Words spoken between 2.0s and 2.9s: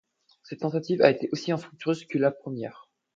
que la première.